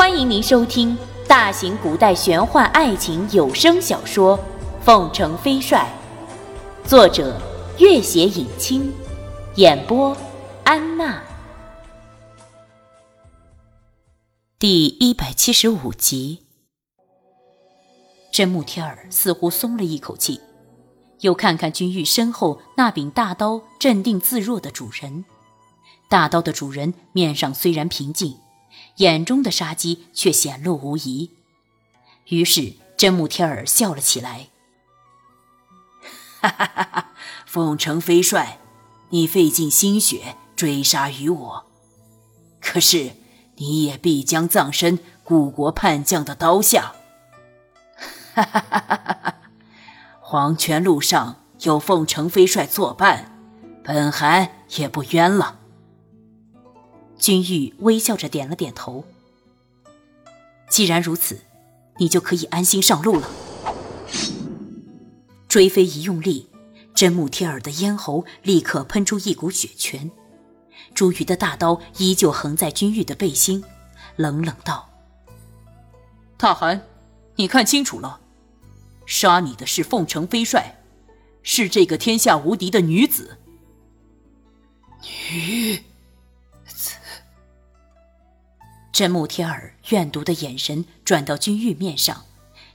[0.00, 0.96] 欢迎您收听
[1.28, 4.38] 大型古代玄幻爱情有声小说
[4.82, 5.86] 《凤城飞帅》，
[6.88, 7.38] 作者：
[7.78, 8.90] 月写影清，
[9.56, 10.16] 演播：
[10.64, 11.22] 安娜。
[14.58, 16.46] 第一百七十五集，
[18.32, 20.40] 真木天儿似乎松了一口气，
[21.20, 25.26] 又看看君玉身后那柄大刀，镇定自若的主人。
[26.08, 28.38] 大刀的主人面上虽然平静。
[29.00, 31.30] 眼中的杀机却显露无遗，
[32.26, 34.48] 于是真木天儿笑了起来
[36.42, 37.12] ：“哈哈哈哈！
[37.46, 38.58] 凤城飞帅，
[39.08, 41.64] 你费尽心血追杀于我，
[42.60, 43.12] 可是
[43.56, 46.92] 你也必将葬身故国叛将的刀下。
[48.34, 49.34] 哈哈哈哈哈！
[50.20, 53.40] 黄泉路上有凤城飞帅作伴，
[53.82, 55.59] 本寒也不冤了。”
[57.20, 59.04] 君玉微笑着点了点头。
[60.70, 61.40] 既然如此，
[61.98, 63.30] 你就可以安心上路了。
[65.46, 66.48] 追飞一用力，
[66.94, 70.10] 真木天儿的咽喉立刻喷出一股血泉。
[70.94, 73.62] 朱瑜的大刀依旧横在君玉的背心，
[74.16, 74.88] 冷冷道
[76.38, 76.82] ：“大汗，
[77.36, 78.20] 你看清楚了，
[79.06, 80.80] 杀你的是凤城飞帅，
[81.42, 83.38] 是这个天下无敌的女子。”
[85.30, 85.89] 女。
[89.00, 92.22] 真木天儿怨毒的眼神转到君玉面上，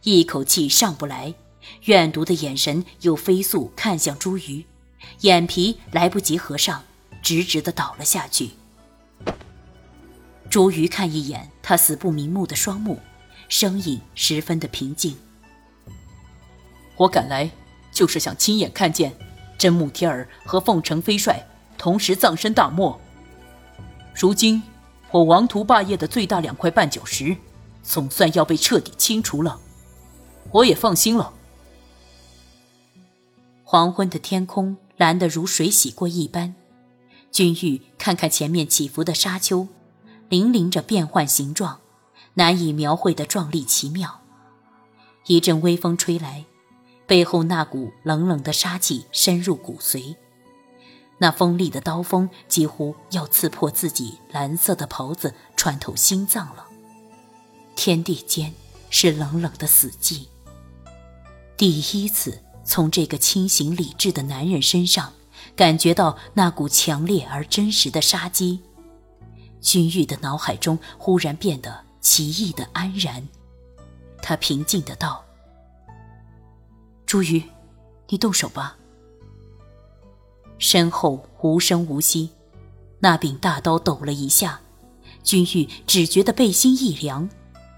[0.01, 1.35] 一口气上不来，
[1.83, 4.65] 怨毒的眼神又飞速看向朱瑜，
[5.19, 6.83] 眼皮来不及合上，
[7.21, 8.53] 直直的倒了下去。
[10.49, 12.99] 朱瑜看一眼他死不瞑目的双目，
[13.47, 15.15] 声音十分的平静
[16.97, 17.47] ：“我赶来
[17.91, 19.15] 就是想亲眼看见
[19.59, 22.99] 真木天儿和凤城飞帅同时葬身大漠。
[24.15, 24.63] 如今。”
[25.15, 27.37] 我王图霸业的最大两块绊脚石，
[27.81, 29.57] 总算要被彻底清除了，
[30.51, 31.31] 我也放心了。
[33.63, 36.53] 黄昏的天空蓝得如水洗过一般，
[37.31, 39.69] 君玉看看前面起伏的沙丘，
[40.29, 41.79] 粼粼着变幻形状，
[42.33, 44.19] 难以描绘的壮丽奇妙。
[45.27, 46.43] 一阵微风吹来，
[47.07, 50.17] 背后那股冷冷的杀气深入骨髓。
[51.17, 56.65] 那锋利的刀锋几乎要刺破自己蓝色的袍子，穿透心脏了。
[57.75, 58.53] 天地间
[58.89, 60.27] 是冷冷的死寂。
[61.57, 65.13] 第一次从这个清醒理智的男人身上
[65.55, 68.61] 感觉到那股强烈而真实的杀机，
[69.61, 73.25] 君玉的脑海中忽然变得奇异的安然。
[74.21, 75.23] 他平静的道
[77.05, 77.43] ：“朱瑜，
[78.09, 78.77] 你动手吧。”
[80.57, 82.29] 身后无声无息，
[82.99, 84.59] 那柄大刀抖了一下，
[85.23, 87.29] 君玉只觉得背心一凉，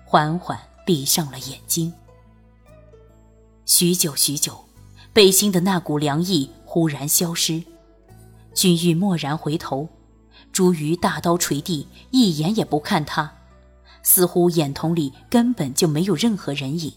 [0.05, 1.93] 缓缓闭上了眼睛。
[3.65, 4.65] 许久许久，
[5.11, 7.63] 背心的那股凉意忽然消失，
[8.53, 9.89] 君玉蓦然回头，
[10.53, 13.33] 朱瑜大刀垂地，一眼也不看他，
[14.03, 16.94] 似乎眼瞳里根本就没有任何人影，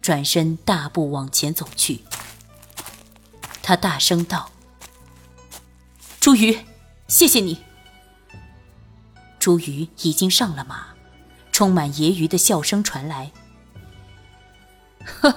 [0.00, 2.00] 转身大步往前走去。
[3.60, 4.50] 他大声道。
[6.20, 6.58] 朱瑜，
[7.08, 7.62] 谢谢你。
[9.38, 10.88] 朱瑜已经上了马，
[11.50, 13.32] 充满揶揄的笑声传来。
[15.02, 15.34] 呵，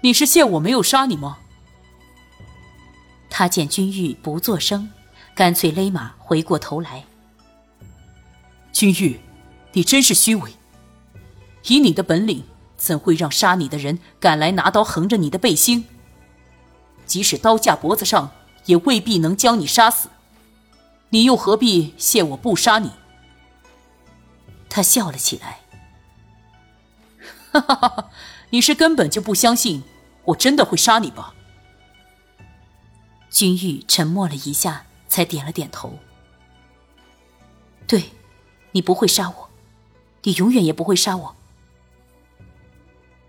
[0.00, 1.38] 你是谢我没有杀你吗？
[3.30, 4.90] 他见君玉不作声，
[5.32, 7.04] 干脆勒马回过头来。
[8.72, 9.20] 君玉，
[9.74, 10.54] 你真是虚伪！
[11.68, 12.42] 以你的本领，
[12.76, 15.84] 怎会让杀你的人赶来拿刀横着你的背心？
[17.06, 18.32] 即使刀架脖子上，
[18.64, 20.08] 也未必能将你杀死。
[21.10, 22.92] 你又何必谢我不杀你？
[24.68, 25.60] 他笑了起来。
[27.52, 28.10] 哈哈哈！
[28.50, 29.82] 你是根本就不相信
[30.24, 31.34] 我真的会杀你吧？
[33.30, 35.98] 君玉沉默了一下，才点了点头。
[37.86, 38.12] 对，
[38.72, 39.50] 你不会杀我，
[40.24, 41.36] 你永远也不会杀我。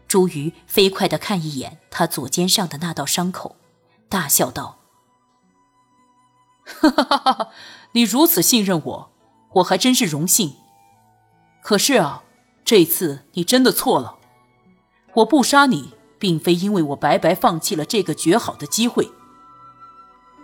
[0.08, 3.56] 朱瑜飞快的看一眼他左肩上的那道伤口，
[4.10, 4.80] 大笑道。
[6.66, 7.50] 哈哈哈哈
[7.94, 9.12] 你如此信任我，
[9.54, 10.54] 我还真是荣幸。
[11.62, 12.24] 可是啊，
[12.64, 14.16] 这次你真的错了。
[15.16, 19.10] 我不杀你，并非因为我白白放弃了这个绝好的机会，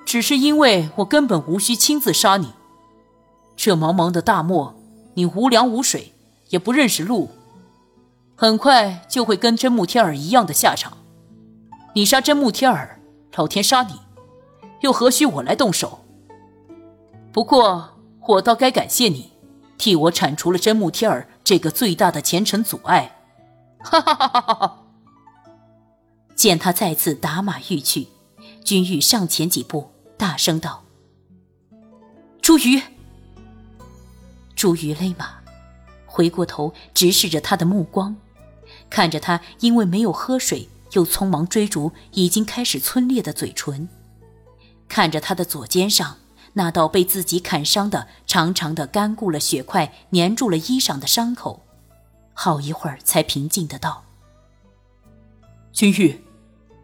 [0.05, 2.53] 只是因为我根本无需亲自杀你。
[3.55, 4.73] 这茫茫的大漠，
[5.13, 6.13] 你无粮无水，
[6.49, 7.29] 也不认识路，
[8.35, 10.97] 很快就会跟真木天儿一样的下场。
[11.93, 12.99] 你杀真木天儿，
[13.35, 13.99] 老天杀你，
[14.81, 16.02] 又何须我来动手？
[17.33, 17.97] 不过，
[18.27, 19.31] 我倒该感谢你，
[19.75, 23.23] 替我铲除了真木天儿这个最大的前程阻碍。
[23.79, 24.83] 哈哈哈哈哈哈！
[26.35, 28.07] 见他再次打马欲去，
[28.63, 30.83] 君玉上前几步，大声道
[32.39, 32.79] ：“朱瑜！”
[34.55, 35.39] 朱瑜勒马，
[36.05, 38.15] 回过头直视着他的目光，
[38.91, 43.89] 看着他因为没有喝水又匆忙追逐已经开始皴裂的嘴唇，
[44.87, 46.17] 看着他的左肩上
[46.53, 51.65] 那道被自己砍伤的长长的干固了血块粘住了衣裳的伤口。
[52.33, 54.03] 好一会儿，才平静的道
[55.71, 56.23] ：“君玉，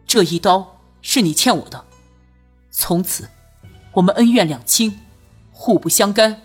[0.06, 1.84] 这一刀是你欠我的，
[2.70, 3.28] 从此
[3.92, 5.00] 我们恩怨两清，
[5.52, 6.42] 互不相干。”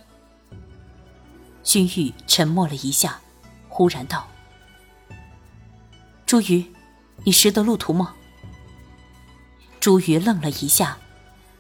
[1.64, 3.20] 君玉沉默了一下，
[3.70, 4.28] 忽然道
[6.26, 6.74] ：“朱瑜，
[7.24, 8.14] 你识得路途吗？”
[9.80, 10.98] 朱瑜愣了一下，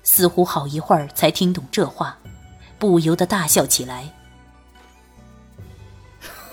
[0.05, 2.17] 似乎好一会儿才听懂这话，
[2.79, 4.13] 不由得大笑起来。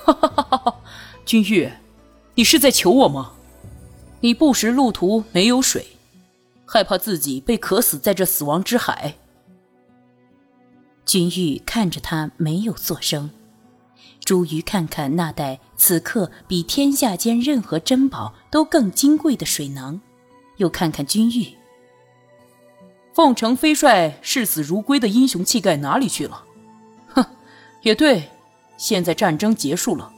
[0.05, 0.81] 哈哈哈哈哈！
[1.25, 1.71] 君玉，
[2.35, 3.35] 你是在求我吗？
[4.21, 5.87] 你不识路途，没有水，
[6.65, 9.15] 害怕自己被渴死在这死亡之海。
[11.05, 13.31] 君玉看着他，没有作声。
[14.25, 20.01] 朱瑜看看那袋此刻比天下间任何珍宝都更金贵的水囊，
[20.57, 21.62] 又看看君玉。
[23.13, 26.43] 凤城飞帅视死如归的英雄气概哪里去了？
[27.09, 27.25] 哼，
[27.83, 28.31] 也对，
[28.79, 30.11] 现在战争结束了。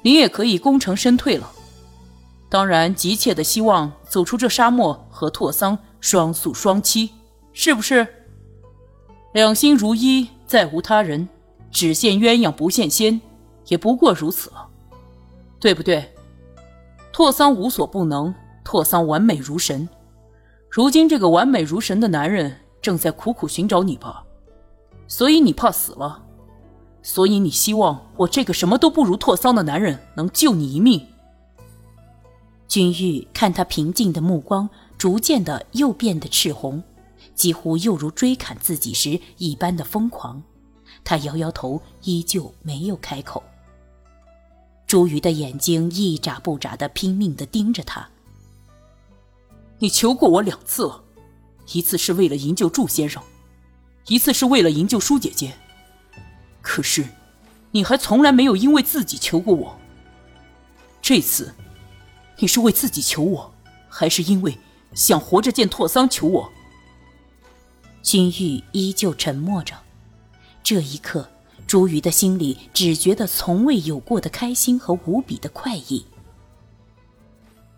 [0.00, 1.52] 你也可以功成身退了，
[2.48, 7.10] 当然急切的希望走出这沙漠和拓桑双宿双栖，
[7.52, 8.06] 是不是？
[9.32, 11.28] 两心如一，再无他人，
[11.70, 13.20] 只羡鸳鸯不羡仙，
[13.68, 14.66] 也不过如此了，
[15.60, 16.12] 对不对？
[17.12, 18.34] 拓桑无所不能，
[18.64, 19.88] 拓桑完美如神，
[20.74, 24.24] 如今这个完美如神的男人正在苦苦寻找你吧，
[25.06, 26.24] 所以你怕死了。
[27.02, 31.06] 所以你希望我这个什么都不如拓桑的男人能救你一命？
[32.68, 34.66] 君玉看他平静的目光
[34.96, 36.82] 逐渐的又变得赤红，
[37.34, 40.42] 几乎又如追砍自己时一般的疯狂。
[41.04, 43.42] 他摇摇头，依旧没有开口。
[44.86, 48.08] 朱瑜的眼睛一眨不眨的拼命的盯着他。
[49.82, 51.02] 你求过我两次了，
[51.72, 53.20] 一次是为了营救祝先生，
[54.06, 55.54] 一次是为了营救舒姐姐。
[56.60, 57.04] 可是，
[57.72, 59.76] 你还从来没有因为自己求过我。
[61.02, 61.52] 这次，
[62.38, 63.52] 你是为自己求我，
[63.88, 64.56] 还是因为
[64.94, 66.52] 想活着见拓桑求我？
[68.04, 69.74] 君玉依旧沉默着。
[70.62, 71.28] 这一刻，
[71.66, 76.06] 朱瑜的心里只觉得从未有过的开心和无比的快意。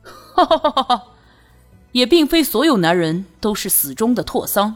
[0.03, 1.07] 哈哈哈哈哈！
[1.95, 4.75] 也并非所有男人都是死忠的拓桑。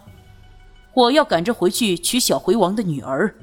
[0.95, 3.35] 我要赶着回去娶小回王的女儿。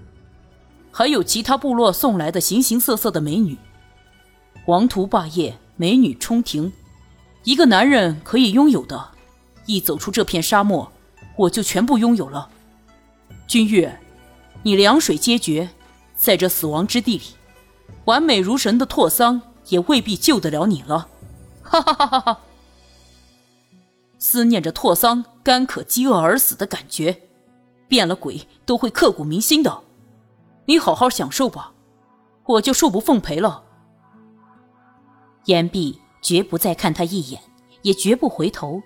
[0.91, 3.57] 还有其他部落送来的形形色色的美女，
[4.67, 6.71] 王图霸业，美女冲庭，
[7.43, 9.09] 一个男人可以拥有的，
[9.65, 10.89] 一走出这片沙漠，
[11.35, 12.47] 我就全部拥有了。
[13.45, 13.99] 君越，
[14.63, 15.69] 你两水皆绝，
[16.15, 17.23] 在这死亡之地里，
[18.05, 21.09] 完美如神的拓桑也未必救得了你了。
[21.61, 22.39] 哈哈哈哈哈！
[24.35, 27.29] 思念着拓桑干渴饥饿而死的感觉，
[27.87, 29.83] 变了鬼都会刻骨铭心的。
[30.65, 31.71] 你好好享受吧，
[32.43, 33.63] 我就恕不奉陪了。
[35.45, 37.41] 言毕，绝不再看他一眼，
[37.81, 38.81] 也绝不回头，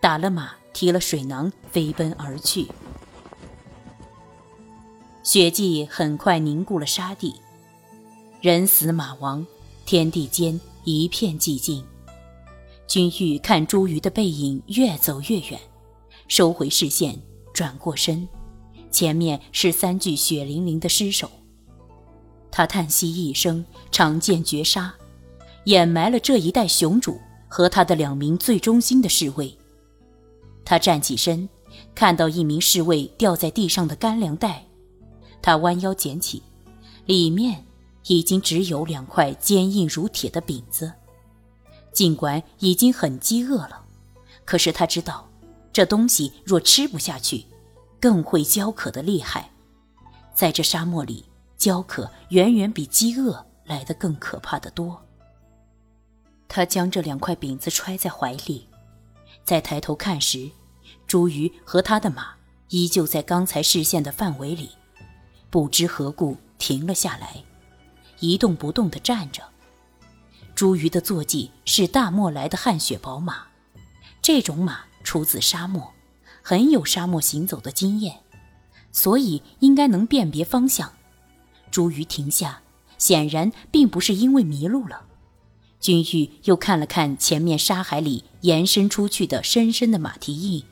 [0.00, 2.66] 打了马，提了水囊，飞奔而去。
[5.22, 7.38] 血迹很快凝固了沙地，
[8.40, 9.46] 人死马亡，
[9.84, 11.84] 天地间一片寂静。
[12.90, 15.60] 君玉看朱瑜的背影越走越远，
[16.26, 17.16] 收回视线，
[17.54, 18.28] 转过身。
[18.90, 21.30] 前面是三具血淋淋的尸首，
[22.50, 24.92] 他叹息一声，长剑绝杀，
[25.66, 27.16] 掩埋了这一代雄主
[27.46, 29.56] 和他的两名最忠心的侍卫。
[30.64, 31.48] 他站起身，
[31.94, 34.66] 看到一名侍卫掉在地上的干粮袋，
[35.40, 36.42] 他弯腰捡起，
[37.06, 37.64] 里面
[38.08, 40.92] 已经只有两块坚硬如铁的饼子。
[41.92, 43.84] 尽管已经很饥饿了，
[44.44, 45.28] 可是他知道，
[45.72, 47.46] 这东西若吃不下去。
[48.00, 49.50] 更会焦渴的厉害，
[50.34, 51.26] 在这沙漠里，
[51.58, 55.04] 焦渴远远比饥饿来得更可怕的多。
[56.48, 58.66] 他将这两块饼子揣在怀里，
[59.44, 60.50] 再抬头看时，
[61.06, 62.36] 茱萸和他的马
[62.70, 64.70] 依旧在刚才视线的范围里，
[65.50, 67.44] 不知何故停了下来，
[68.20, 69.42] 一动不动地站着。
[70.60, 73.46] 朱瑜的坐骑是大漠来的汗血宝马，
[74.20, 75.90] 这种马出自沙漠。
[76.42, 78.20] 很有沙漠行走的经验，
[78.92, 80.92] 所以应该能辨别方向。
[81.70, 82.60] 朱瑜停下，
[82.98, 85.04] 显然并不是因为迷路了。
[85.80, 90.64] 君玉又看了看前面沙海里延伸出去的深深的马蹄印，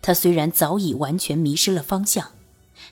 [0.00, 2.30] 他虽然早已完全迷失了方向，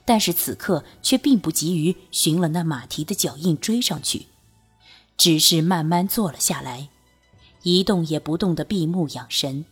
[0.04, 4.26] 但是此刻却并不急于寻了那马蹄的脚印追上去，
[5.16, 6.88] 只是慢慢坐了下来，
[7.62, 9.64] 一动也不动的闭目养神。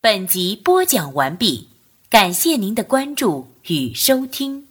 [0.00, 1.68] 本集播讲完毕，
[2.08, 4.69] 感谢您的关注与收听。